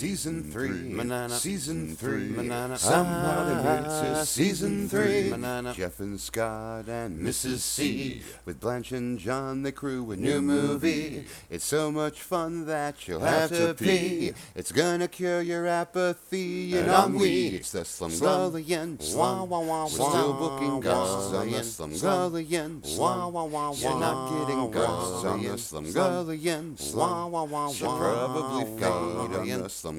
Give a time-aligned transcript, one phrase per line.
[0.00, 1.34] season three, Manana.
[1.34, 2.28] season three.
[2.30, 2.78] Manana.
[2.78, 5.28] Somehow they made it to Ah, season three.
[5.28, 5.74] Manana.
[5.74, 7.58] Jeff and Scott and Mrs.
[7.58, 8.22] C.
[8.46, 11.26] With Blanche and John, they crew a new movie.
[11.50, 14.32] It's so much fun that you'll have to pee.
[14.54, 17.48] It's gonna cure your apathy and ennui.
[17.56, 18.96] It's the Slumgullion.
[19.14, 22.70] Wah, We're still booking guests on the Slumgullion.
[22.96, 26.94] Wah, You're not getting guests on the Slumgullion.
[26.94, 29.89] Wah, Should probably feed on the Slumgullion.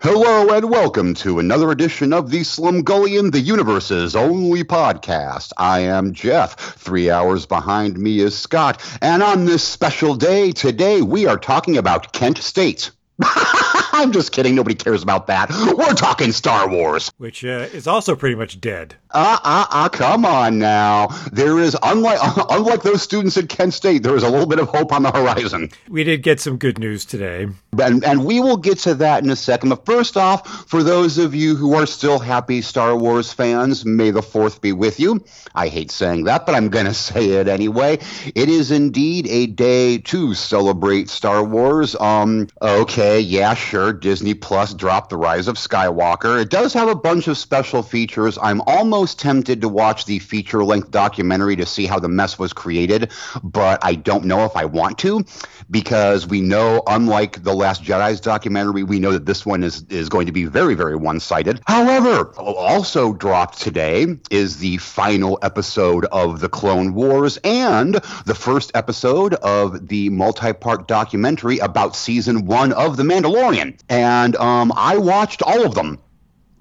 [0.00, 5.52] Hello and welcome to another edition of the Slumgullion, the universe's only podcast.
[5.56, 6.58] I am Jeff.
[6.58, 8.82] Three hours behind me is Scott.
[9.00, 12.90] And on this special day today, we are talking about Kent State.
[13.92, 14.54] I'm just kidding.
[14.54, 15.50] Nobody cares about that.
[15.76, 17.12] We're talking Star Wars.
[17.18, 18.94] which uh, is also pretty much dead.
[19.10, 21.08] Uh, uh, uh, come on now.
[21.30, 22.18] There is, unlike,
[22.50, 25.10] unlike those students at Kent State, there is a little bit of hope on the
[25.10, 25.68] horizon.
[25.90, 27.48] We did get some good news today.
[27.78, 29.68] And, and we will get to that in a second.
[29.68, 34.10] But first off, for those of you who are still happy Star Wars fans, may
[34.10, 35.22] the fourth be with you.
[35.54, 37.98] I hate saying that, but I'm going to say it anyway.
[38.34, 41.94] It is indeed a day to celebrate Star Wars.
[42.00, 43.81] Um, okay, yeah, sure.
[43.90, 46.42] Disney Plus dropped The Rise of Skywalker.
[46.42, 48.36] It does have a bunch of special features.
[48.42, 52.52] I'm almost tempted to watch the feature length documentary to see how the mess was
[52.52, 53.10] created,
[53.42, 55.24] but I don't know if I want to
[55.70, 60.08] because we know, unlike the Last Jedi's documentary, we know that this one is, is
[60.08, 61.60] going to be very, very one sided.
[61.66, 67.94] However, also dropped today is the final episode of The Clone Wars and
[68.26, 73.78] the first episode of the multi part documentary about season one of The Mandalorian.
[73.88, 75.98] And um, I watched all of them.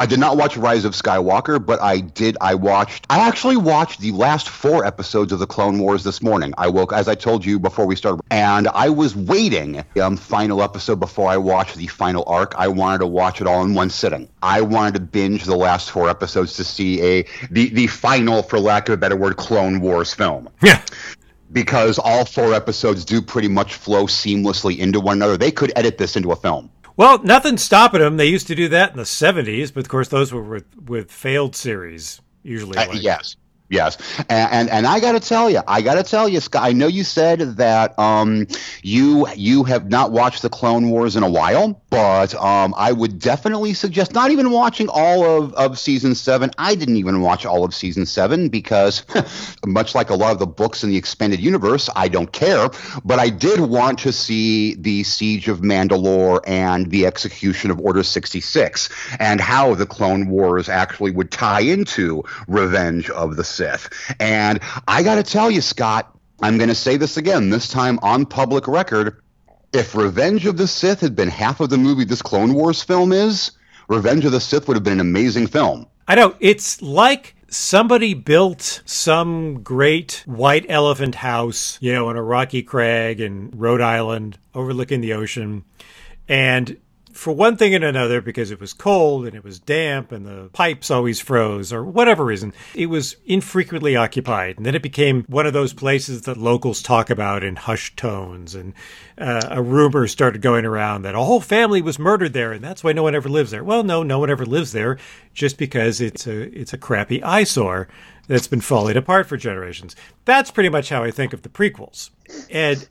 [0.02, 2.36] I did not watch Rise of Skywalker, but I did.
[2.42, 3.06] I watched.
[3.12, 6.56] I actually watched the last four episodes of the Clone Wars this morning.
[6.58, 10.64] I woke, as I told you before we started, and I was waiting um final
[10.64, 12.56] episode before I watched the final arc.
[12.58, 14.28] I wanted to watch it all in one sitting.
[14.42, 18.60] I wanted to binge the last four episodes to see a the the final, for
[18.60, 20.82] lack of a better word, Clone Wars film Yeah.
[21.52, 25.38] because all four episodes do pretty much flow seamlessly into one another.
[25.38, 26.72] They could edit this into a film.
[27.02, 28.18] Well, nothing's stopping them.
[28.18, 31.12] They used to do that in the 70s, but of course, those were with, with
[31.12, 32.78] failed series, usually.
[32.78, 33.36] Uh, like- yes.
[33.70, 33.98] Yes,
[34.28, 36.62] and and, and I got to tell you, I got to tell you, Scott.
[36.62, 38.46] I know you said that um,
[38.84, 43.20] you you have not watched the Clone Wars in a while, but um, I would
[43.20, 46.50] definitely suggest not even watching all of, of season seven.
[46.58, 49.04] I didn't even watch all of season seven because,
[49.66, 52.70] much like a lot of the books in the expanded universe, I don't care.
[53.04, 58.04] But I did want to see the Siege of Mandalore and the execution of Order
[58.04, 63.90] sixty six, and how the Clone Wars actually would tie into Revenge of the Sith.
[64.18, 68.00] And I got to tell you, Scott, I'm going to say this again, this time
[68.02, 69.22] on public record.
[69.74, 73.14] If Revenge of the Sith had been half of the movie this Clone Wars film
[73.14, 73.52] is,
[73.88, 75.88] Revenge of the Sith would have been an amazing film.
[76.10, 76.36] I know.
[76.42, 83.22] It's like somebody built some great white elephant house, you know, on a rocky crag
[83.22, 85.64] in Rhode Island overlooking the ocean.
[86.28, 86.76] And
[87.14, 90.50] for one thing and another, because it was cold and it was damp and the
[90.54, 94.58] pipes always froze or whatever reason, it was infrequently occupied.
[94.58, 98.56] And then it became one of those places that locals talk about in hushed tones.
[98.56, 98.74] And
[99.18, 102.84] uh, a rumor started going around that a whole family was murdered there and that's
[102.84, 103.64] why no one ever lives there.
[103.64, 104.98] Well, no, no one ever lives there
[105.34, 107.88] just because it's a, it's a crappy eyesore
[108.28, 109.96] that's been falling apart for generations.
[110.26, 112.12] That's pretty much how I think of the prequels.
[112.50, 112.88] And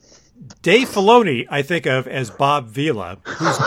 [0.61, 3.57] Dave Filoni, I think of as Bob Vila, who's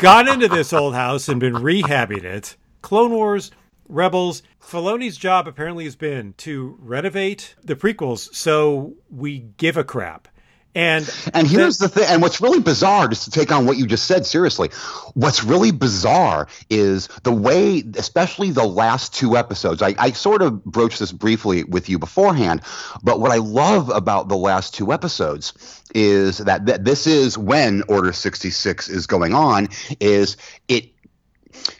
[0.00, 2.56] gone into this old house and been rehabbing it.
[2.82, 3.50] Clone Wars,
[3.88, 4.42] Rebels.
[4.62, 10.28] Filoni's job apparently has been to renovate the prequels so we give a crap.
[10.74, 13.86] And And here's the thing, and what's really bizarre, just to take on what you
[13.86, 14.70] just said seriously,
[15.14, 19.82] what's really bizarre is the way, especially the last two episodes.
[19.82, 22.62] I, I sort of broached this briefly with you beforehand,
[23.02, 25.54] but what I love about the last two episodes
[25.92, 30.36] is that, that this is when Order 66 is going on, is
[30.68, 30.92] it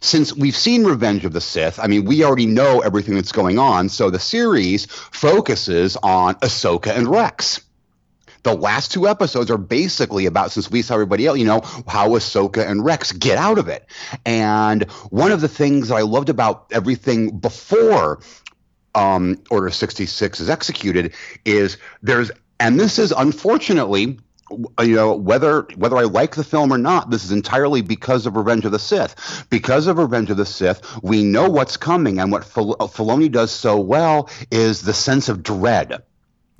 [0.01, 3.61] since we've seen Revenge of the Sith, I mean, we already know everything that's going
[3.61, 3.89] on.
[3.89, 7.61] So the series focuses on Ahsoka and Rex
[8.43, 12.11] the last two episodes are basically about since we saw everybody else, you know, how
[12.11, 13.87] Ahsoka and Rex get out of it.
[14.25, 18.21] And one of the things that I loved about everything before
[18.95, 21.15] um, Order 66 is executed
[21.45, 24.19] is there's, and this is unfortunately,
[24.81, 28.35] you know, whether whether I like the film or not, this is entirely because of
[28.35, 29.47] Revenge of the Sith.
[29.49, 33.53] Because of Revenge of the Sith, we know what's coming, and what Fil- Filoni does
[33.53, 36.03] so well is the sense of dread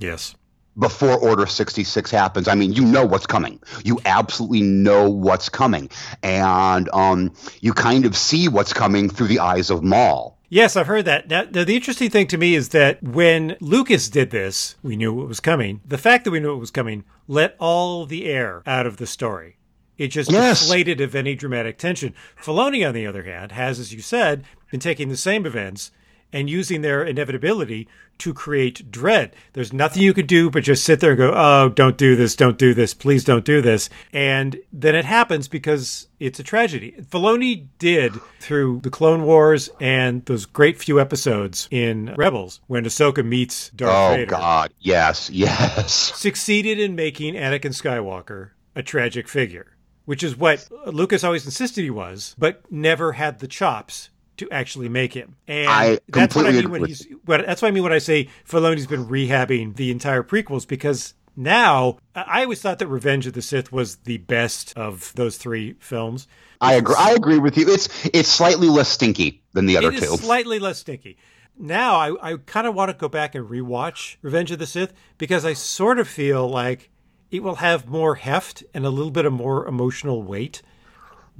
[0.01, 0.35] yes,
[0.79, 2.49] before Order 66 happens.
[2.49, 3.61] I mean, you know what's coming.
[3.85, 5.91] You absolutely know what's coming.
[6.23, 10.39] And um, you kind of see what's coming through the eyes of Maul.
[10.49, 11.29] Yes, I've heard that.
[11.29, 15.23] Now, now, the interesting thing to me is that when Lucas did this, we knew
[15.23, 15.81] it was coming.
[15.87, 19.07] The fact that we knew it was coming let all the air out of the
[19.07, 19.59] story.
[19.97, 20.61] It just Yes.
[20.63, 22.15] deflated of any dramatic tension.
[22.43, 25.93] Filoni, on the other hand, has, as you said, been taking the same events
[26.33, 27.89] and using their inevitability
[28.19, 29.35] to create dread.
[29.55, 32.37] There's nothing you could do but just sit there and go, oh, don't do this,
[32.37, 33.89] don't do this, please don't do this.
[34.13, 36.95] And then it happens because it's a tragedy.
[37.11, 43.25] Filoni did through the Clone Wars and those great few episodes in Rebels when Ahsoka
[43.25, 44.73] meets Darth Oh, Vader God.
[44.81, 45.93] Yes, yes.
[46.17, 51.91] succeeded in making Anakin Skywalker a tragic figure, which is what Lucas always insisted he
[51.91, 54.11] was, but never had the chops
[54.41, 55.37] to actually make him.
[55.47, 57.99] And I that's what I mean when he's what that's what I mean when I
[57.99, 63.35] say Filoni's been rehabbing the entire prequels because now I always thought that Revenge of
[63.35, 66.27] the Sith was the best of those three films.
[66.61, 66.97] I agree.
[66.99, 67.69] I agree with you.
[67.69, 70.15] It's it's slightly less stinky than the other It two.
[70.15, 71.17] is slightly less stinky.
[71.57, 74.93] Now I, I kind of want to go back and rewatch Revenge of the Sith
[75.19, 76.91] because I sort of feel like
[77.31, 80.63] it will have more heft and a little bit of more emotional weight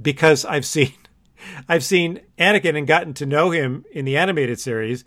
[0.01, 0.93] because I've seen
[1.67, 5.03] I've seen Anakin and gotten to know him in the animated series,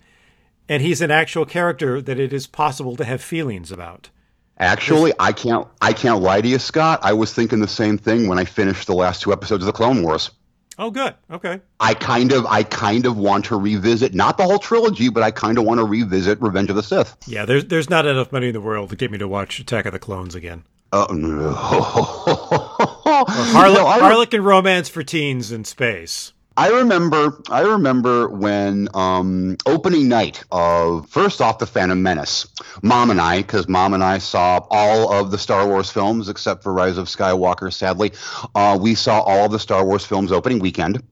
[0.69, 4.11] and he's an actual character that it is possible to have feelings about.
[4.59, 7.01] Actually, I can't I can't lie to you, Scott.
[7.03, 9.73] I was thinking the same thing when I finished the last two episodes of the
[9.73, 10.31] Clone Wars.
[10.79, 11.15] Oh, good.
[11.31, 11.61] Okay.
[11.79, 15.31] I kind of I kind of want to revisit not the whole trilogy, but I
[15.31, 17.17] kind of want to revisit Revenge of the Sith.
[17.27, 19.87] Yeah, there's there's not enough money in the world to get me to watch Attack
[19.87, 20.65] of the Clones again.
[20.93, 22.71] Oh no.
[23.29, 26.33] Harle- No, Harlequin romance for teens in space.
[26.57, 32.47] I remember I remember when um, opening night of first off the Phantom Menace.
[32.81, 36.63] Mom and I, because Mom and I saw all of the Star Wars films except
[36.63, 37.73] for Rise of Skywalker.
[37.73, 38.13] Sadly,
[38.55, 41.03] uh, we saw all of the Star Wars films opening weekend,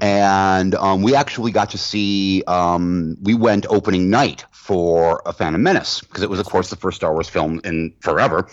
[0.00, 2.42] and um, we actually got to see.
[2.48, 6.76] Um, we went opening night for a Phantom Menace because it was, of course, the
[6.76, 8.48] first Star Wars film in forever,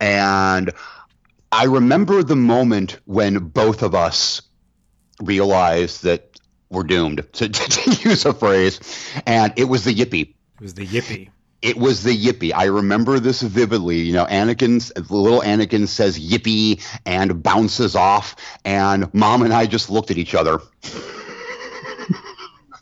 [0.00, 0.70] and.
[1.52, 4.42] I remember the moment when both of us
[5.20, 6.38] realized that
[6.70, 8.80] we're doomed, to, to use a phrase,
[9.26, 10.34] and it was the yippee.
[10.56, 11.30] It was the yippee.
[11.62, 12.52] It was the yippee.
[12.54, 13.98] I remember this vividly.
[13.98, 19.90] You know, Anakin's little Anakin says yippee and bounces off, and Mom and I just
[19.90, 20.60] looked at each other.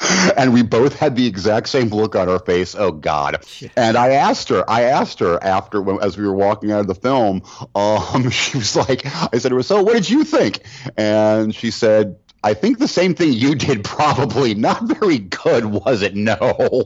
[0.36, 2.74] and we both had the exact same look on our face.
[2.74, 3.44] Oh God!
[3.76, 4.68] And I asked her.
[4.68, 7.42] I asked her after, when, as we were walking out of the film.
[7.74, 10.60] Um, she was like, "I said to her, so what did you think?"
[10.96, 13.84] And she said, "I think the same thing you did.
[13.84, 16.14] Probably not very good, was it?
[16.14, 16.84] No."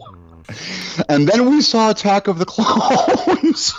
[1.08, 3.74] And then we saw Attack of the Clones.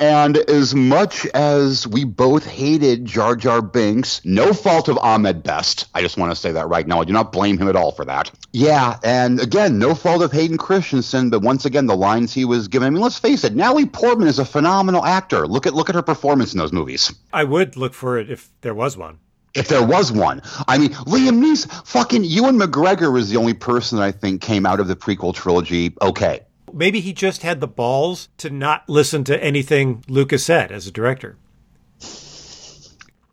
[0.00, 5.88] And as much as we both hated Jar Jar Binks, no fault of Ahmed Best.
[5.94, 7.02] I just want to say that right now.
[7.02, 8.30] I do not blame him at all for that.
[8.52, 12.68] Yeah, and again, no fault of Hayden Christensen, but once again, the lines he was
[12.68, 12.86] given.
[12.86, 15.46] I mean, let's face it, Natalie Portman is a phenomenal actor.
[15.46, 17.14] Look at look at her performance in those movies.
[17.30, 19.18] I would look for it if there was one.
[19.52, 20.40] If there was one.
[20.66, 24.64] I mean, Liam Neeson, fucking Ewan McGregor was the only person that I think came
[24.64, 26.40] out of the prequel trilogy okay.
[26.74, 30.92] Maybe he just had the balls to not listen to anything Lucas said as a
[30.92, 31.36] director.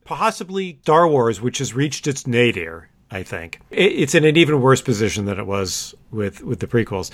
[0.04, 3.60] Possibly Star Wars, which has reached its nadir, I think.
[3.72, 7.12] It's in an even worse position than it was with, with the prequels.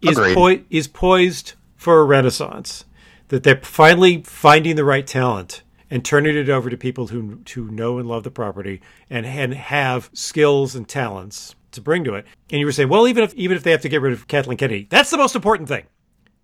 [0.00, 2.84] Is, poi- is poised for a renaissance.
[3.28, 5.62] That they're finally finding the right talent
[5.92, 9.52] and turning it over to people who who know and love the property and, and
[9.52, 12.26] have skills and talents to bring to it.
[12.50, 14.28] And you were saying, well, even if even if they have to get rid of
[14.28, 15.86] Kathleen Kennedy, that's the most important thing.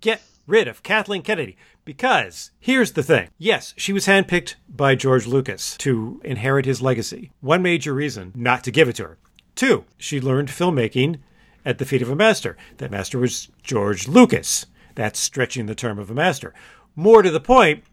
[0.01, 1.57] Get rid of Kathleen Kennedy.
[1.85, 3.29] Because here's the thing.
[3.39, 7.31] Yes, she was handpicked by George Lucas to inherit his legacy.
[7.41, 9.19] One major reason not to give it to her.
[9.55, 11.21] Two, she learned filmmaking
[11.65, 12.57] at the feet of a master.
[12.79, 14.67] That master was George Lucas.
[14.95, 16.53] That's stretching the term of a master.
[16.95, 17.85] More to the point,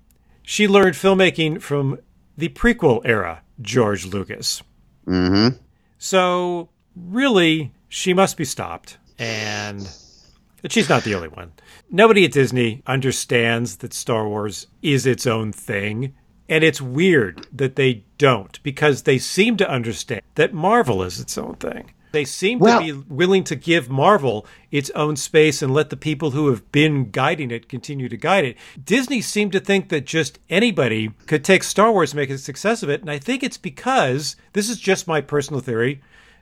[0.42, 2.00] she learned filmmaking from
[2.38, 4.62] the prequel era George Lucas.
[5.08, 5.58] Mm-hmm.
[5.98, 8.98] So really, she must be stopped.
[9.20, 9.88] And
[10.70, 11.52] she's not the only one.
[11.90, 16.14] Nobody at Disney understands that Star Wars is its own thing.
[16.48, 21.38] And it's weird that they don't, because they seem to understand that Marvel is its
[21.40, 21.92] own thing.
[22.12, 25.98] They seem Well- to be willing to give Marvel its own space and let the
[25.98, 28.58] people who have been guiding it continue to guide it.
[28.82, 32.84] Disney seemed to think that just anybody could take Star Wars and make a success
[32.84, 33.02] of it.
[33.02, 36.00] And I think it's because this is just my personal theory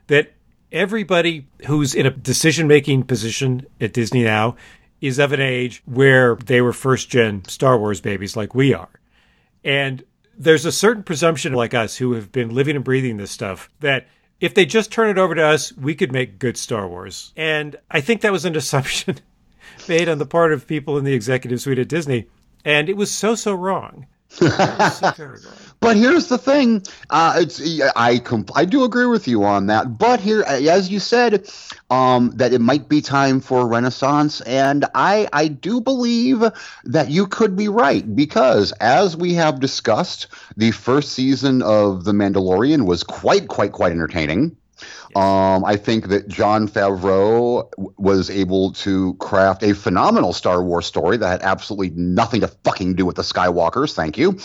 [0.08, 0.34] that
[0.74, 4.56] everybody who's in a decision making position at Disney now
[5.00, 8.88] is of an age where they were first gen Star Wars babies like we are.
[9.62, 10.02] And
[10.36, 14.08] there's a certain presumption like us who have been living and breathing this stuff that
[14.40, 17.32] if they just turn it over to us, we could make good Star Wars.
[17.36, 19.18] And I think that was an assumption
[19.88, 22.26] made on the part of people in the executive suite at Disney.
[22.64, 24.06] And it was so, so wrong.
[24.28, 24.46] so
[25.18, 25.38] wrong.
[25.84, 27.60] But here's the thing: uh, it's
[27.94, 29.98] I comp- I do agree with you on that.
[29.98, 31.46] But here, as you said,
[31.90, 36.42] um, that it might be time for a renaissance, and I I do believe
[36.84, 42.12] that you could be right because, as we have discussed, the first season of The
[42.12, 44.56] Mandalorian was quite quite quite entertaining.
[45.14, 51.18] Um, I think that Jon Favreau was able to craft a phenomenal Star Wars story
[51.18, 53.92] that had absolutely nothing to fucking do with the Skywalkers.
[53.92, 54.38] Thank you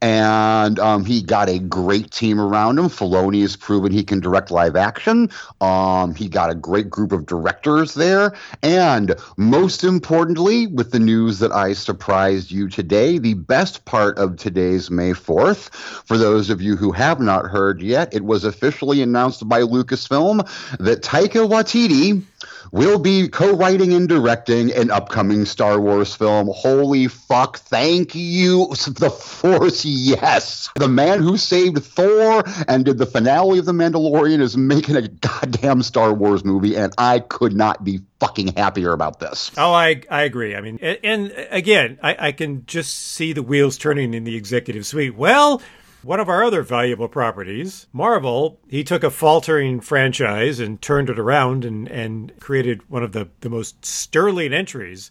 [0.00, 2.86] and um, he got a great team around him.
[2.86, 5.30] Filoni has proven he can direct live action.
[5.60, 11.40] Um, he got a great group of directors there, and most importantly, with the news
[11.40, 16.62] that I surprised you today, the best part of today's May fourth, for those of
[16.62, 20.46] you who have not heard yet, it was officially announced by Lucasfilm
[20.78, 22.22] that Taika Waititi
[22.72, 26.50] will be co-writing and directing an upcoming Star Wars film.
[26.54, 27.58] Holy fuck!
[27.58, 29.84] Thank you, the Force.
[29.84, 34.96] Yes, the man who saved Thor and did the finale of The Mandalorian is making
[34.96, 39.50] a goddamn Star Wars movie, and I could not be fucking happier about this.
[39.56, 40.54] Oh, I I agree.
[40.54, 44.86] I mean, and, again, I, I can just see the wheels turning in the executive
[44.86, 45.16] suite.
[45.16, 45.62] Well,
[46.02, 51.18] one of our other valuable properties, Marvel, he took a faltering franchise and turned it
[51.18, 55.10] around and, and created one of the, the most sterling entries.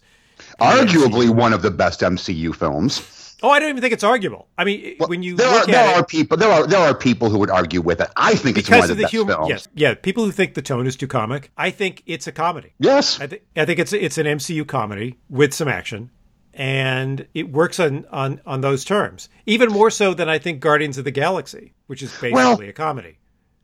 [0.60, 3.36] Arguably one of the best MCU films.
[3.42, 4.48] Oh, I don't even think it's arguable.
[4.58, 6.94] I mean, well, when you there are, there are it, people there are there are
[6.94, 8.08] people who would argue with it.
[8.16, 9.34] I think it's one of the, the best humor.
[9.34, 9.48] Films.
[9.48, 11.52] Yes, yeah, people who think the tone is too comic.
[11.56, 12.72] I think it's a comedy.
[12.80, 16.10] Yes, I, th- I think it's it's an MCU comedy with some action
[16.58, 20.98] and it works on, on, on those terms, even more so than I think Guardians
[20.98, 23.16] of the Galaxy, which is basically well, a comedy.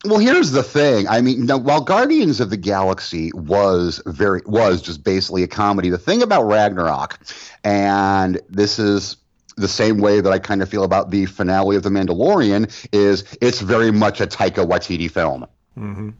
[0.05, 1.09] Well, here's the thing.
[1.09, 5.91] I mean, now, while Guardians of the Galaxy was very was just basically a comedy,
[5.91, 7.19] the thing about Ragnarok,
[7.65, 9.17] and this is
[9.57, 13.25] the same way that I kind of feel about the finale of The Mandalorian, is
[13.41, 15.47] it's very much a Taika Waititi film.
[15.77, 16.11] Mm-hmm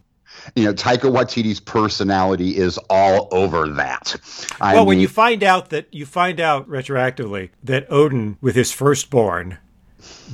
[0.55, 4.15] you know, Taika Waititi's personality is all over that.
[4.61, 8.55] I well, mean, when you find out that you find out retroactively that Odin, with
[8.55, 9.57] his firstborn,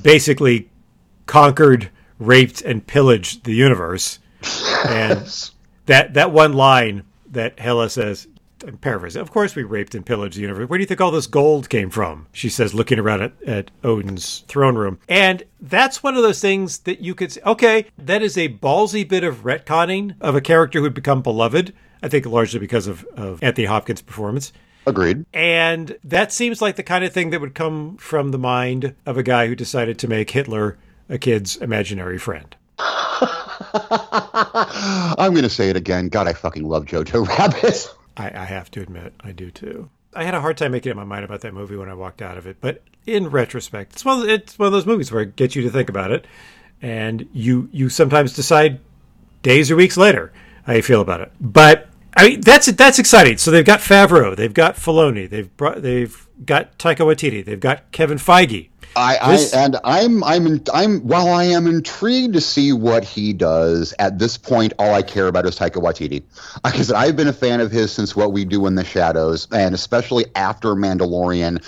[0.02, 0.70] basically
[1.26, 1.90] conquered,
[2.20, 4.20] raped, and pillaged the universe,
[4.88, 5.52] and
[5.86, 8.28] that that one line that Hela says,
[8.66, 9.22] I'm paraphrasing.
[9.22, 10.70] Of course, we raped and pillaged the universe.
[10.70, 12.28] Where do you think all this gold came from?
[12.32, 15.00] She says, looking around at, at Odin's throne room.
[15.10, 19.08] And that's one of those things that you could say, okay, that is a ballsy
[19.08, 21.74] bit of retconning of a character who'd become beloved.
[22.04, 24.52] I think largely because of, of Anthony Hopkins' performance.
[24.88, 25.26] Agreed.
[25.34, 29.18] And that seems like the kind of thing that would come from the mind of
[29.18, 30.78] a guy who decided to make Hitler
[31.10, 32.56] a kid's imaginary friend.
[32.80, 33.28] I'm
[35.34, 36.10] going to say it again.
[36.10, 37.94] God, I fucking love Jojo Rabbit.
[38.18, 39.90] I, I have to admit, I do too.
[40.14, 42.22] I had a hard time making up my mind about that movie when I walked
[42.22, 45.36] out of it, but in retrospect, it's one it's one of those movies where it
[45.36, 46.28] gets you to think about it,
[46.82, 48.80] and you you sometimes decide
[49.42, 50.32] days or weeks later
[50.66, 51.32] how you feel about it.
[51.40, 53.38] But I mean, that's that's exciting.
[53.38, 57.92] So they've got Favreau, they've got Filoni, they've brought, they've got Taika Waititi, they've got
[57.92, 59.54] Kevin Feige, I, this...
[59.54, 64.20] I, and I'm I'm I'm while I am intrigued to see what he does at
[64.20, 66.24] this point, all I care about is Taika Waititi.
[66.72, 69.74] Because I've been a fan of his since What We Do in the Shadows, and
[69.74, 71.64] especially after Mandalorian,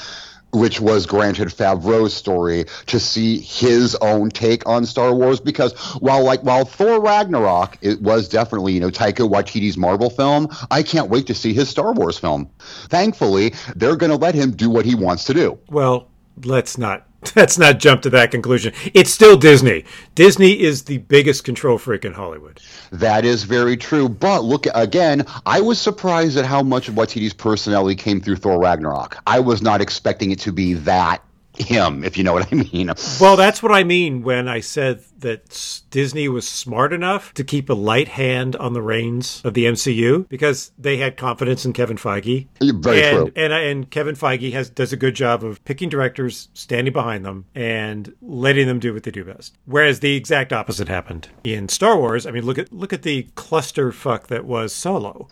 [0.51, 5.39] which was granted Favreau's story to see his own take on Star Wars.
[5.39, 10.49] Because while like while Thor Ragnarok it was definitely you know Taika Waititi's Marvel film,
[10.71, 12.49] I can't wait to see his Star Wars film.
[12.89, 15.57] Thankfully, they're going to let him do what he wants to do.
[15.69, 16.09] Well,
[16.43, 18.73] let's not let's not jump to that conclusion.
[18.93, 19.85] It's still Disney.
[20.15, 22.59] Disney is the biggest control freak in Hollywood.
[22.91, 24.09] That is very true.
[24.09, 28.59] But look again, I was surprised at how much of Waititi's personality came through Thor
[28.59, 29.17] Ragnarok.
[29.27, 31.23] I was not expecting it to be that
[31.57, 32.91] him, if you know what I mean.
[33.19, 37.69] Well, that's what I mean when I said that Disney was smart enough to keep
[37.69, 41.97] a light hand on the reins of the MCU because they had confidence in Kevin
[41.97, 42.47] Feige.
[42.61, 43.31] Very and, true.
[43.35, 47.45] And, and Kevin Feige has does a good job of picking directors, standing behind them,
[47.55, 49.57] and letting them do what they do best.
[49.65, 52.25] Whereas the exact opposite happened in Star Wars.
[52.25, 55.27] I mean, look at look at the clusterfuck that was Solo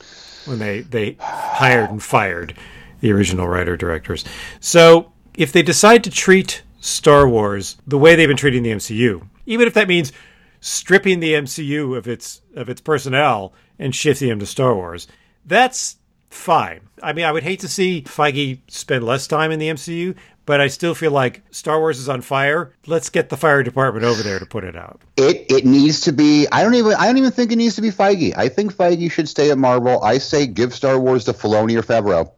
[0.45, 2.55] when they they hired and fired
[3.01, 4.23] the original writer directors.
[4.59, 9.27] So if they decide to treat Star Wars the way they've been treating the MCU,
[9.45, 10.11] even if that means
[10.59, 15.07] stripping the MCU of its of its personnel and shifting them to Star Wars,
[15.45, 15.97] that's
[16.29, 16.81] fine.
[17.03, 20.61] I mean, I would hate to see Feige spend less time in the MCU, but
[20.61, 22.73] I still feel like Star Wars is on fire.
[22.87, 25.01] Let's get the fire department over there to put it out.
[25.17, 26.47] It it needs to be.
[26.51, 26.93] I don't even.
[26.93, 28.33] I don't even think it needs to be Feige.
[28.35, 30.03] I think Feige should stay at Marvel.
[30.03, 32.31] I say give Star Wars to Filoni or Favreau.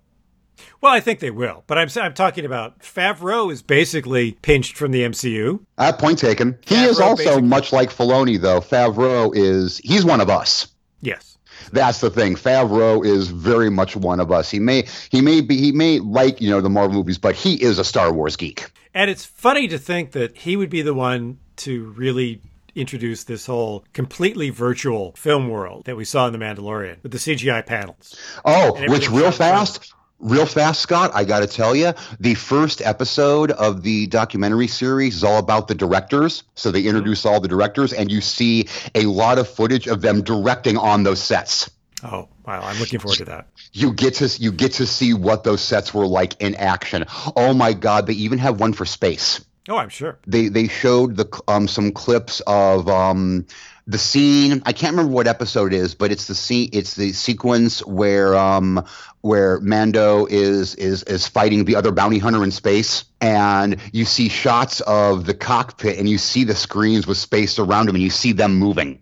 [0.82, 4.92] Well, I think they will, but I'm I'm talking about Favreau is basically pinched from
[4.92, 5.60] the MCU.
[5.78, 6.58] Uh, point taken.
[6.66, 8.60] He Favreau is also basically- much like Filoni, though.
[8.62, 10.68] Favreau is he's one of us.
[11.02, 11.38] Yes.
[11.72, 12.36] That's the thing.
[12.36, 14.50] Favreau is very much one of us.
[14.52, 17.62] He may he may be he may like you know the Marvel movies, but he
[17.62, 18.70] is a Star Wars geek.
[18.94, 22.42] And it's funny to think that he would be the one to really
[22.76, 27.18] introduce this whole completely virtual film world that we saw in The Mandalorian with the
[27.20, 28.18] CGI panels.
[28.44, 29.94] Oh, which real fast,
[30.24, 31.12] real fast, Scott.
[31.14, 35.68] I got to tell you, the first episode of the documentary series is all about
[35.68, 36.44] the directors.
[36.56, 40.24] So they introduce all the directors, and you see a lot of footage of them
[40.24, 41.70] directing on those sets.
[42.04, 42.62] Oh, wow.
[42.62, 43.48] I'm looking forward to that.
[43.72, 47.06] You get to you get to see what those sets were like in action.
[47.36, 48.08] Oh my God!
[48.08, 49.44] They even have one for space.
[49.70, 50.20] Oh, I'm sure.
[50.28, 53.46] they they showed the um some clips of um
[53.86, 57.12] the scene I can't remember what episode it is but it's the scene it's the
[57.14, 58.86] sequence where um
[59.22, 64.30] where Mando is is is fighting the other bounty hunter in space and you see
[64.30, 68.10] shots of the cockpit and you see the screens with space around him and you
[68.10, 69.02] see them moving.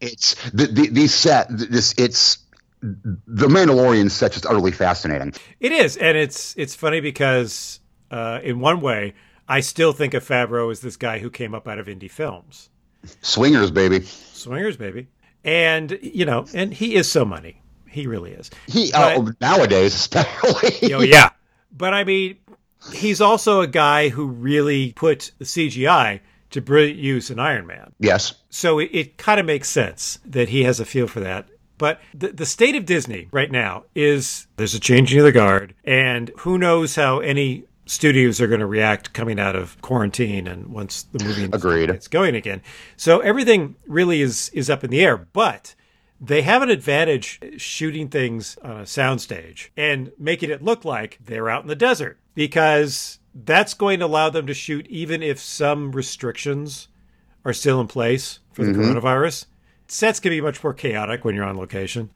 [0.00, 2.38] It's the, the these set this it's
[2.82, 5.32] the Mandalorian set just utterly fascinating.
[5.60, 9.14] It is, and it's it's funny because uh, in one way,
[9.48, 12.70] I still think of Favreau as this guy who came up out of indie films,
[13.20, 15.08] swingers baby swingers, baby,
[15.44, 17.60] and you know, and he is so money.
[17.88, 18.50] He really is.
[18.66, 21.30] he But- uh, nowadays especially Oh yeah,
[21.76, 22.36] but I mean,
[22.92, 27.92] he's also a guy who really put the CGI to brilliant use in Iron Man.
[27.98, 31.48] yes So it, it kind of makes sense that he has a feel for that.
[31.78, 35.74] But the, the state of Disney right now is there's a changing of the guard,
[35.84, 40.68] and who knows how any studios are going to react coming out of quarantine and
[40.68, 41.86] once the movie Agreed.
[41.86, 42.62] gets going again.
[42.96, 45.74] So everything really is is up in the air, but
[46.20, 51.50] they have an advantage shooting things on a soundstage and making it look like they're
[51.50, 55.90] out in the desert because that's going to allow them to shoot even if some
[55.90, 56.88] restrictions
[57.44, 58.82] are still in place for the mm-hmm.
[58.82, 59.46] coronavirus.
[59.88, 62.10] Sets can be much more chaotic when you're on location.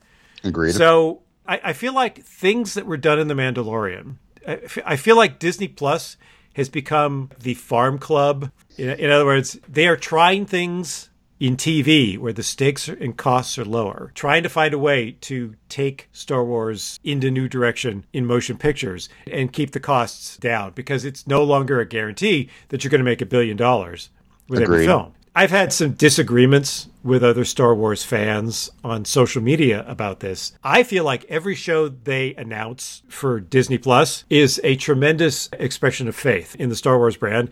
[0.44, 5.16] agreed So I, I feel like things that were done in The Mandalorian, I, feel
[5.16, 6.16] like Disney Plus
[6.54, 8.50] has become the farm club.
[8.78, 13.64] In, other words, they are trying things in TV where the stakes and costs are
[13.64, 18.56] lower, trying to find a way to take Star Wars into new direction in motion
[18.56, 23.00] pictures and keep the costs down because it's no longer a guarantee that you're going
[23.00, 24.10] to make a billion dollars
[24.48, 25.12] with every film.
[25.34, 30.52] I've had some disagreements with other Star Wars fans on social media about this.
[30.64, 36.16] I feel like every show they announce for Disney Plus is a tremendous expression of
[36.16, 37.50] faith in the Star Wars brand.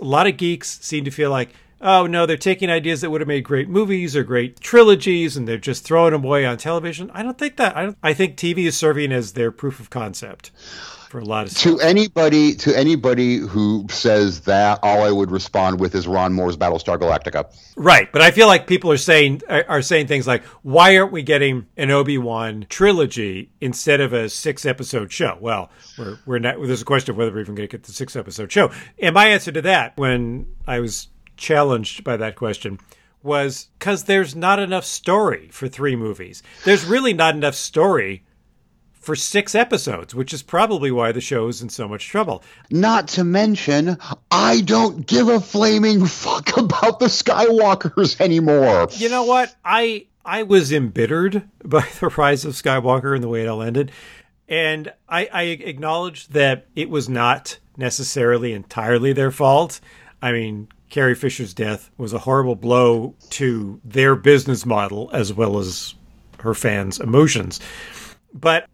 [0.00, 3.20] A lot of geeks seem to feel like, oh no, they're taking ideas that would
[3.20, 7.10] have made great movies or great trilogies and they're just throwing them away on television.
[7.14, 7.76] I don't think that.
[7.76, 10.50] I, don't, I think TV is serving as their proof of concept
[11.16, 11.78] for a lot of stuff.
[11.78, 16.58] to anybody to anybody who says that all i would respond with is ron moore's
[16.58, 17.46] battlestar galactica
[17.78, 21.22] Right, but I feel like people are saying are saying things like, "Why aren't we
[21.22, 26.56] getting an Obi Wan trilogy instead of a six episode show?" Well, we're we're not.
[26.56, 28.70] There's a question of whether we're even going to get the six episode show.
[28.98, 32.78] And my answer to that, when I was challenged by that question,
[33.22, 36.42] was because there's not enough story for three movies.
[36.64, 38.24] There's really not enough story
[39.06, 42.42] for six episodes, which is probably why the show is in so much trouble.
[42.72, 43.96] not to mention
[44.32, 49.54] i don't give a flaming fuck about the skywalkers anymore You know what?
[49.64, 53.92] I I was embittered by the rise of Skywalker and the way it all ended,
[54.48, 59.80] and I, I acknowledge that it was not necessarily entirely their fault.
[60.20, 65.58] I mean, Carrie Fisher's death was a horrible blow to their business model as well
[65.58, 65.94] as
[66.40, 67.60] her fans' emotions.
[68.34, 68.66] But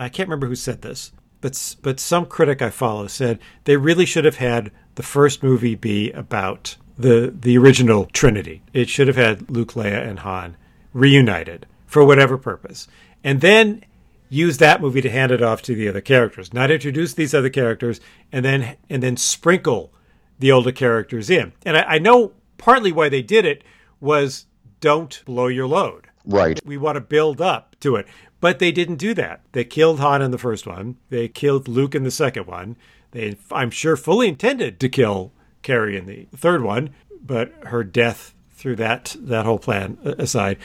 [0.00, 4.06] I can't remember who said this, but but some critic I follow said they really
[4.06, 8.62] should have had the first movie be about the the original Trinity.
[8.72, 10.56] It should have had Luke, Leia, and Han
[10.94, 12.88] reunited for whatever purpose,
[13.22, 13.84] and then
[14.30, 16.54] use that movie to hand it off to the other characters.
[16.54, 18.00] Not introduce these other characters
[18.32, 19.92] and then and then sprinkle
[20.38, 21.52] the older characters in.
[21.66, 23.62] And I, I know partly why they did it
[24.00, 24.46] was
[24.80, 28.06] don't blow your load right we want to build up to it.
[28.40, 29.42] But they didn't do that.
[29.52, 30.96] They killed Han in the first one.
[31.10, 32.76] They killed Luke in the second one.
[33.12, 36.90] They, I'm sure, fully intended to kill Carrie in the third one,
[37.22, 40.58] but her death threw that that whole plan aside.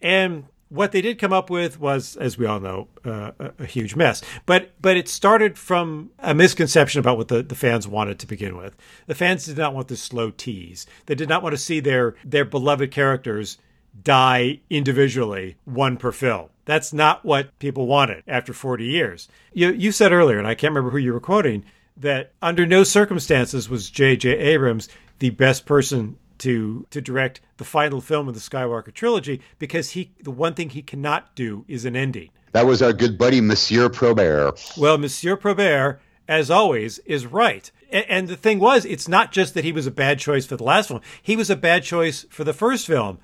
[0.00, 3.64] And what they did come up with was, as we all know, uh, a, a,
[3.64, 4.22] huge mess.
[4.44, 8.56] But but it started from a misconception about what the, the fans wanted to begin
[8.56, 8.76] with.
[9.06, 10.86] The fans did not want the slow tease.
[11.06, 13.58] They did not want to see their their beloved characters
[14.02, 16.48] die individually, one per film.
[16.64, 19.28] That's not what people wanted after 40 years.
[19.52, 21.64] You you said earlier, and I can't remember who you were quoting,
[21.96, 24.30] that under no circumstances was J.J.
[24.30, 29.90] Abrams the best person to to direct the final film of the Skywalker trilogy because
[29.90, 32.30] he the one thing he cannot do is an ending.
[32.52, 34.58] That was our good buddy Monsieur Probert.
[34.76, 37.70] Well, Monsieur Probert, as always, is right.
[37.90, 40.56] And, and the thing was, it's not just that he was a bad choice for
[40.56, 43.18] the last film; he was a bad choice for the first film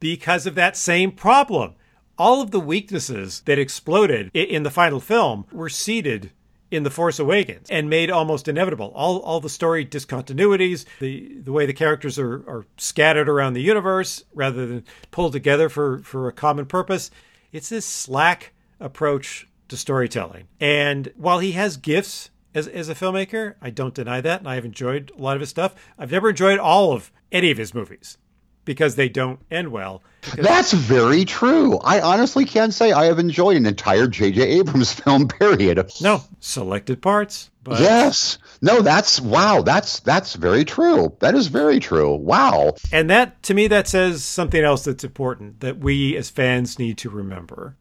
[0.00, 1.74] because of that same problem.
[2.18, 6.32] All of the weaknesses that exploded in the final film were seeded
[6.70, 8.92] in The Force Awakens and made almost inevitable.
[8.94, 13.62] All all the story discontinuities, the the way the characters are, are scattered around the
[13.62, 17.10] universe rather than pulled together for, for a common purpose.
[17.52, 20.48] It's this slack approach to storytelling.
[20.60, 24.64] And while he has gifts as, as a filmmaker, I don't deny that, and I've
[24.64, 25.74] enjoyed a lot of his stuff.
[25.98, 28.18] I've never enjoyed all of any of his movies
[28.66, 30.02] because they don't end well.
[30.36, 31.78] That's very true.
[31.78, 34.42] I honestly can't say I have enjoyed an entire J.J.
[34.42, 35.28] Abrams film.
[35.28, 35.90] Period.
[36.02, 37.50] No selected parts.
[37.64, 37.80] But...
[37.80, 38.36] Yes.
[38.60, 38.82] No.
[38.82, 39.62] That's wow.
[39.62, 41.16] That's that's very true.
[41.20, 42.14] That is very true.
[42.14, 42.74] Wow.
[42.92, 46.98] And that to me that says something else that's important that we as fans need
[46.98, 47.76] to remember.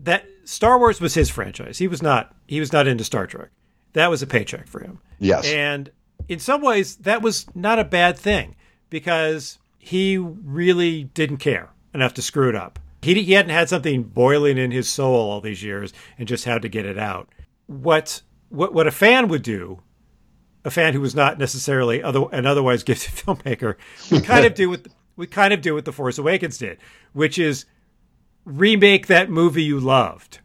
[0.00, 1.78] That Star Wars was his franchise.
[1.78, 2.34] He was not.
[2.48, 3.50] He was not into Star Trek.
[3.92, 4.98] That was a paycheck for him.
[5.18, 5.46] Yes.
[5.46, 5.90] And
[6.28, 8.56] in some ways, that was not a bad thing
[8.88, 12.78] because he really didn't care enough to screw it up.
[13.02, 16.62] He, he hadn't had something boiling in his soul all these years and just had
[16.62, 17.28] to get it out.
[17.66, 19.80] What what what a fan would do,
[20.64, 23.76] a fan who was not necessarily other, an otherwise gifted filmmaker,
[24.10, 26.78] would kind of do what we kind of do what The Force Awakens did,
[27.14, 27.64] which is
[28.44, 30.40] remake that movie you loved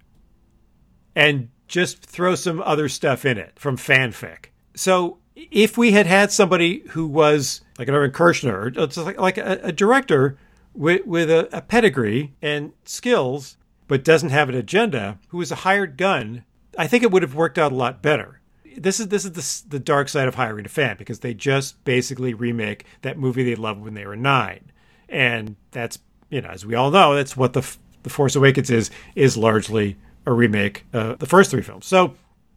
[1.16, 4.48] and just throw some other stuff in it from fanfic.
[4.76, 9.38] So if we had had somebody who was like an Irvin Kershner, or like, like
[9.38, 10.38] a, a, director
[10.74, 13.58] with, with a, a pedigree and skills,
[13.88, 16.44] but doesn't have an agenda, who is a hired gun,
[16.78, 18.42] I think it would have worked out a lot better.
[18.78, 21.82] This is this is the, the dark side of hiring a fan because they just
[21.86, 24.72] basically remake that movie they loved when they were nine,
[25.08, 27.66] and that's you know as we all know that's what the
[28.04, 31.86] the Force Awakens is is largely a remake of the first three films.
[31.86, 32.16] So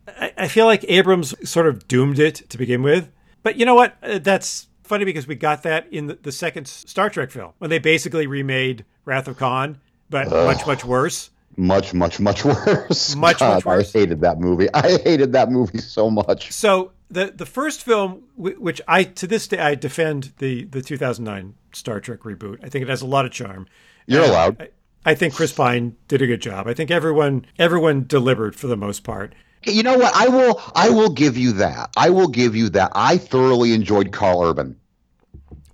[0.08, 3.10] I, I feel like Abrams sort of doomed it to begin with.
[3.42, 3.96] But you know what?
[4.02, 7.70] Uh, that's funny because we got that in the, the second Star Trek film when
[7.70, 9.78] they basically remade Wrath of Khan,
[10.10, 10.46] but Ugh.
[10.46, 11.30] much, much worse.
[11.56, 13.16] Much, much, much worse.
[13.16, 13.94] Much, God, much worse.
[13.96, 14.68] I hated that movie.
[14.72, 16.52] I hated that movie so much.
[16.52, 21.54] So the the first film, which I to this day I defend the the 2009
[21.72, 22.58] Star Trek reboot.
[22.62, 23.66] I think it has a lot of charm.
[24.06, 24.62] You're allowed.
[24.62, 24.68] I,
[25.04, 26.68] I think Chris Pine did a good job.
[26.68, 29.34] I think everyone everyone delivered for the most part.
[29.64, 30.14] You know what?
[30.14, 30.60] I will.
[30.74, 31.90] I will give you that.
[31.96, 32.92] I will give you that.
[32.94, 34.78] I thoroughly enjoyed Karl Urban.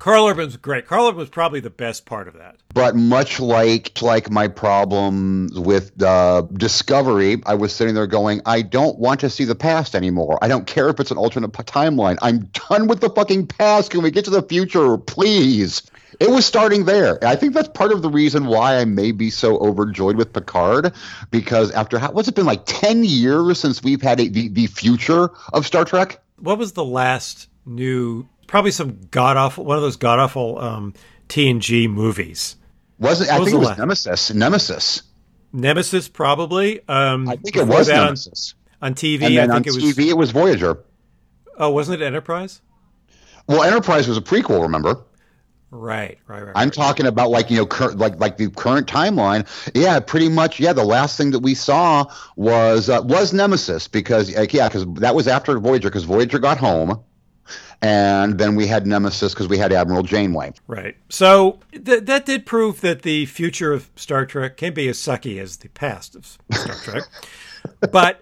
[0.05, 0.87] Karl Urban's great.
[0.87, 2.57] Karl Urban was probably the best part of that.
[2.75, 8.61] But much like like my problems with uh, Discovery, I was sitting there going, I
[8.61, 10.39] don't want to see the past anymore.
[10.43, 12.19] I don't care if it's an alternate timeline.
[12.21, 13.93] I'm done with the fucking past.
[13.93, 15.83] Can we get to the future, please?
[16.21, 17.23] It was starting there.
[17.25, 20.93] I think that's part of the reason why I may be so overjoyed with Picard,
[21.31, 24.67] because after how, what's it been like ten years since we've had a, the the
[24.67, 26.23] future of Star Trek?
[26.39, 28.29] What was the last new?
[28.47, 30.95] Probably some god awful one of those god awful um,
[31.29, 32.57] TNG movies.
[32.99, 33.79] Wasn't I think it was last?
[33.79, 34.35] Nemesis?
[34.35, 35.03] Nemesis.
[35.53, 36.81] Nemesis, probably.
[36.89, 39.23] Um, I think it was Nemesis on, on TV.
[39.23, 40.09] And then I think on it was TV.
[40.09, 40.79] It was Voyager.
[41.57, 42.61] Oh, wasn't it Enterprise?
[43.47, 44.63] Well, Enterprise was a prequel.
[44.63, 45.03] Remember?
[45.77, 46.53] Right, right, right.
[46.55, 46.73] I'm right.
[46.73, 49.45] talking about like you know, cur- like like the current timeline.
[49.75, 50.61] Yeah, pretty much.
[50.61, 52.05] Yeah, the last thing that we saw
[52.37, 56.59] was uh, was Nemesis because like, yeah, because that was after Voyager because Voyager got
[56.59, 57.03] home,
[57.83, 60.53] and then we had Nemesis because we had Admiral Janeway.
[60.69, 60.97] Right.
[61.09, 65.43] So th- that did prove that the future of Star Trek can be as sucky
[65.43, 67.03] as the past of Star Trek,
[67.91, 68.21] but.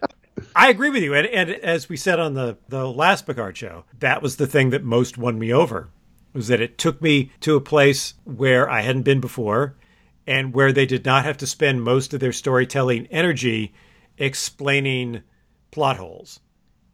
[0.57, 3.85] I agree with you, and, and as we said on the the last Picard show,
[4.01, 5.91] that was the thing that most won me over
[6.33, 9.77] was that it took me to a place where I hadn't been before
[10.27, 13.73] and where they did not have to spend most of their storytelling energy
[14.19, 15.23] explaining
[15.71, 16.41] plot holes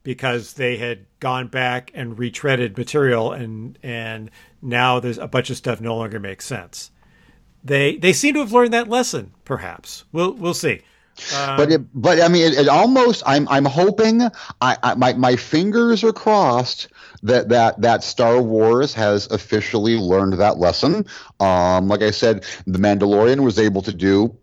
[0.03, 4.31] because they had gone back and retreaded material and and
[4.63, 6.91] now there's a bunch of stuff no longer makes sense.
[7.63, 10.05] They they seem to have learned that lesson perhaps.
[10.13, 10.81] We'll we'll see.
[11.37, 13.23] Um, but it, but I mean, it, it, almost.
[13.27, 14.23] I'm I'm hoping.
[14.61, 16.89] I, I my my fingers are crossed
[17.23, 21.07] that that that Star Wars has officially learned that lesson.
[21.41, 24.37] Um, like I said, The Mandalorian was able to do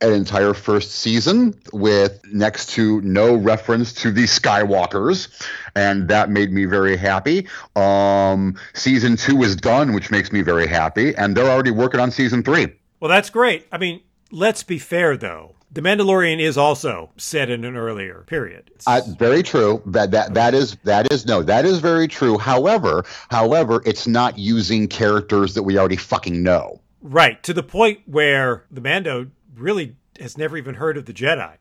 [0.00, 5.28] an entire first season with next to no reference to the Skywalkers,
[5.74, 7.48] and that made me very happy.
[7.74, 12.10] Um, season two is done, which makes me very happy, and they're already working on
[12.10, 12.68] season three.
[13.00, 13.66] Well, that's great.
[13.72, 15.54] I mean, let's be fair though.
[15.74, 18.70] The Mandalorian is also set in an earlier period.
[18.86, 19.82] Uh, very true.
[19.86, 22.38] That that that is that is no, that is very true.
[22.38, 26.80] However, however, it's not using characters that we already fucking know.
[27.02, 31.56] Right to the point where the Mando really has never even heard of the Jedi.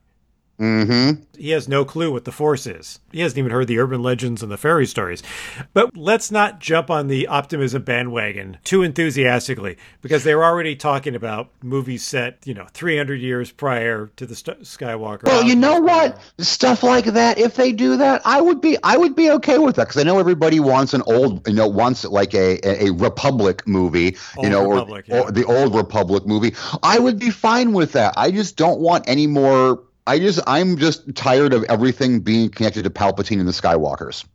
[0.60, 1.24] Mm-hmm.
[1.36, 3.00] He has no clue what the Force is.
[3.12, 5.24] He hasn't even heard the urban legends and the fairy stories.
[5.74, 11.16] But let's not jump on the optimism bandwagon too enthusiastically because they were already talking
[11.16, 15.24] about movies set, you know, 300 years prior to the St- Skywalker.
[15.24, 16.20] Well, you know what?
[16.38, 17.40] Stuff like that.
[17.40, 20.04] If they do that, I would be I would be okay with that because I
[20.04, 24.46] know everybody wants an old, you know, wants like a a, a Republic movie, Old
[24.46, 25.22] you know, Republic, or, yeah.
[25.22, 26.54] or the old Republic movie.
[26.84, 28.14] I would be fine with that.
[28.18, 29.82] I just don't want any more.
[30.06, 34.26] I just I'm just tired of everything being connected to Palpatine and the Skywalkers.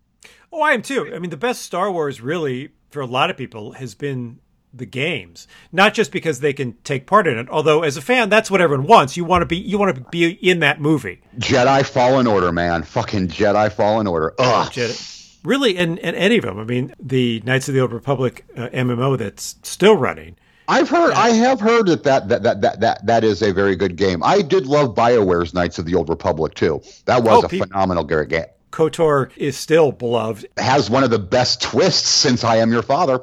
[0.53, 1.13] Oh, I am too.
[1.15, 4.39] I mean, the best Star Wars really, for a lot of people, has been
[4.73, 5.47] the games.
[5.73, 8.61] Not just because they can take part in it, although as a fan, that's what
[8.61, 9.17] everyone wants.
[9.17, 11.21] You want to be you want to be in that movie.
[11.39, 14.35] Jedi Fallen Order, man, fucking Jedi Fallen Order.
[14.39, 14.71] Ugh.
[14.73, 16.59] Jedi- Really, and, and any of them.
[16.59, 20.37] I mean, the Knights of the Old Republic uh, MMO that's still running.
[20.69, 23.75] I've heard, I have heard that that, that that that that that is a very
[23.75, 24.23] good game.
[24.23, 26.83] I did love Bioware's Knights of the Old Republic too.
[27.07, 28.45] That was Oh, a pe- phenomenal game.
[28.71, 33.21] KOTOR is still beloved, Has one of the best twists since I Am Your Father.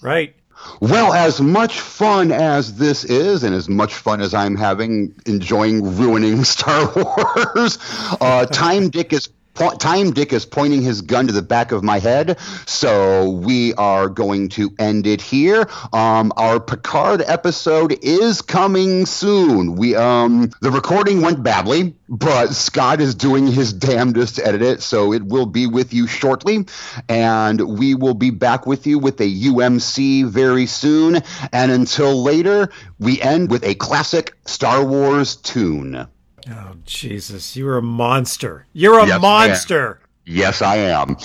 [0.00, 0.34] right?
[0.80, 5.96] Well, as much fun as this is, and as much fun as I'm having enjoying
[5.96, 7.78] ruining Star Wars,
[8.20, 9.28] uh, Time Dick is.
[9.58, 14.08] Time Dick is pointing his gun to the back of my head, so we are
[14.08, 15.68] going to end it here.
[15.92, 19.74] Um, our Picard episode is coming soon.
[19.74, 24.80] We um, the recording went badly, but Scott is doing his damnedest to edit it,
[24.80, 26.66] so it will be with you shortly,
[27.08, 31.20] and we will be back with you with a UMC very soon.
[31.52, 32.68] And until later,
[33.00, 36.06] we end with a classic Star Wars tune.
[36.50, 38.66] Oh Jesus, you're a monster.
[38.72, 40.00] You're a Yes, I monster.
[40.24, 41.16] Yes, I am.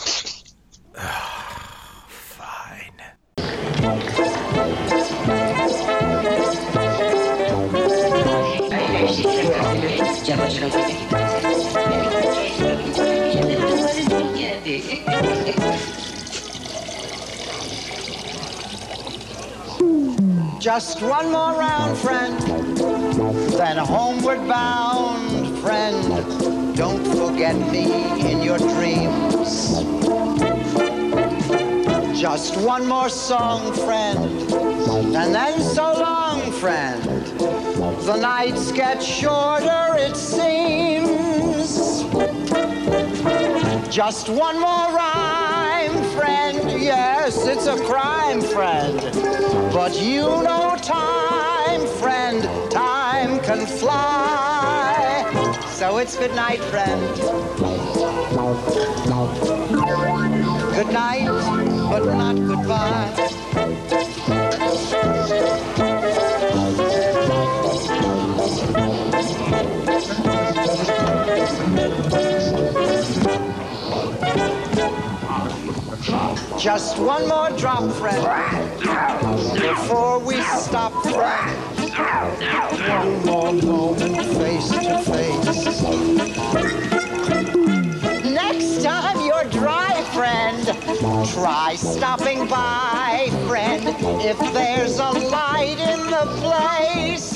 [2.18, 3.02] Fine.
[20.60, 22.53] Just one more round, friend,
[23.14, 26.76] then homeward bound, friend.
[26.76, 29.84] Don't forget me in your dreams.
[32.20, 34.18] Just one more song, friend,
[35.16, 37.04] and then so long, friend.
[37.04, 42.04] The nights get shorter, it seems.
[43.94, 46.82] Just one more rhyme, friend.
[46.82, 49.00] Yes, it's a crime, friend.
[49.72, 52.63] But you know time, friend.
[53.66, 55.24] Fly.
[55.70, 57.02] So it's good night, friend.
[60.76, 61.28] Good night,
[61.90, 63.14] but not goodbye.
[76.60, 78.24] Just one more drop, friend,
[79.60, 81.73] before we stop, friend.
[81.96, 85.82] One more moment, face to face.
[88.26, 90.66] Next time you're dry, friend,
[91.34, 93.84] try stopping by, friend.
[94.26, 97.36] If there's a light in the place,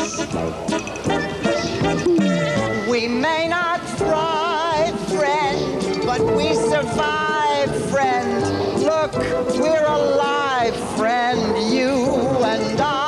[2.90, 8.42] we may not thrive, friend, but we survive, friend.
[8.82, 9.14] Look,
[9.60, 11.94] we're alive, friend, you
[12.44, 13.07] and I.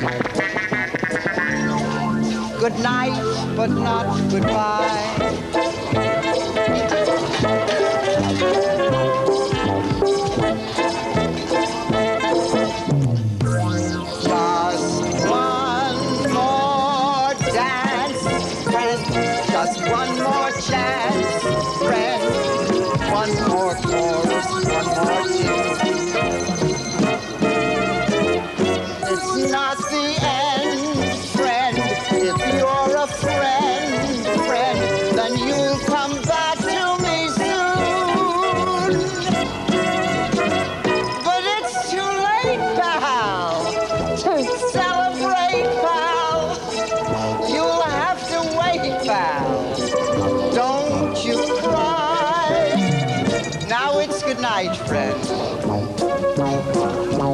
[0.00, 0.08] Good
[2.80, 5.59] night, but not goodbye.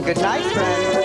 [0.07, 0.96] Good night, friend.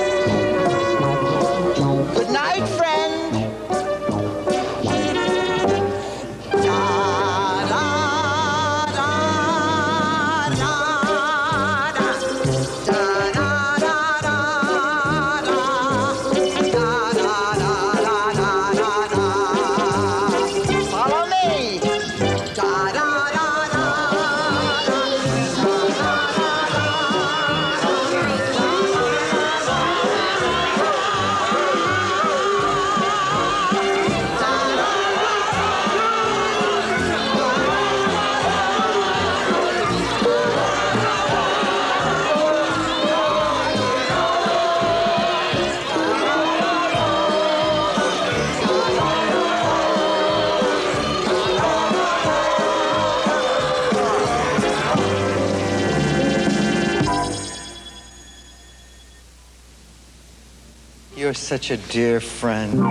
[61.21, 62.73] You're such a dear friend.
[62.73, 62.81] You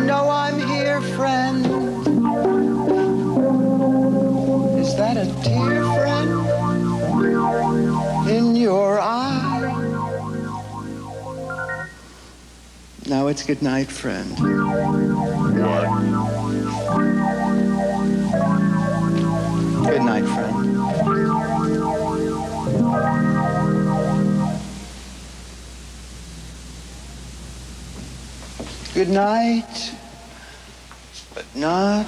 [0.00, 1.64] know I'm here, friend.
[4.80, 6.30] Is that a tear, friend?
[8.28, 9.70] In your eye?
[13.06, 14.36] Now it's good night, friend.
[19.86, 20.53] Good night, friend.
[28.94, 29.92] Good night,
[31.34, 32.06] but not